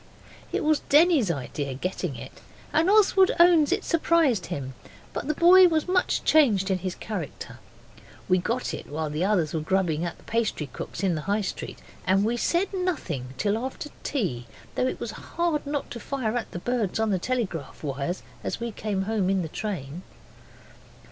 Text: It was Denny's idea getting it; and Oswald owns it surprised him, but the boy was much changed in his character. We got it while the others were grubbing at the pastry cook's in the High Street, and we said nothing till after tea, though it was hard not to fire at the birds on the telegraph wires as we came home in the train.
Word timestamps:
It 0.51 0.63
was 0.63 0.79
Denny's 0.89 1.29
idea 1.29 1.75
getting 1.75 2.15
it; 2.15 2.41
and 2.73 2.89
Oswald 2.89 3.29
owns 3.39 3.71
it 3.71 3.83
surprised 3.83 4.47
him, 4.47 4.73
but 5.13 5.27
the 5.27 5.35
boy 5.35 5.67
was 5.67 5.87
much 5.87 6.23
changed 6.23 6.71
in 6.71 6.79
his 6.79 6.95
character. 6.95 7.59
We 8.27 8.39
got 8.39 8.73
it 8.73 8.87
while 8.89 9.11
the 9.11 9.23
others 9.23 9.53
were 9.53 9.59
grubbing 9.61 10.03
at 10.03 10.17
the 10.17 10.23
pastry 10.23 10.65
cook's 10.73 11.03
in 11.03 11.13
the 11.13 11.21
High 11.29 11.41
Street, 11.41 11.77
and 12.07 12.25
we 12.25 12.35
said 12.35 12.73
nothing 12.73 13.35
till 13.37 13.59
after 13.63 13.89
tea, 14.01 14.47
though 14.73 14.87
it 14.87 14.99
was 14.99 15.11
hard 15.11 15.67
not 15.67 15.91
to 15.91 15.99
fire 15.99 16.35
at 16.35 16.49
the 16.49 16.57
birds 16.57 16.99
on 16.99 17.11
the 17.11 17.19
telegraph 17.19 17.83
wires 17.83 18.23
as 18.43 18.59
we 18.59 18.71
came 18.71 19.03
home 19.03 19.29
in 19.29 19.43
the 19.43 19.49
train. 19.49 20.01